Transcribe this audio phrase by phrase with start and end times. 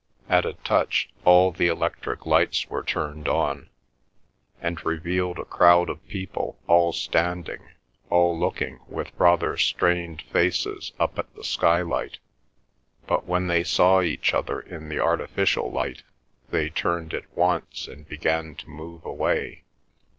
[0.27, 3.69] At a touch, all the electric lights were turned on,
[4.59, 7.61] and revealed a crowd of people all standing,
[8.09, 12.17] all looking with rather strained faces up at the skylight,
[13.05, 16.01] but when they saw each other in the artificial light
[16.49, 19.65] they turned at once and began to move away.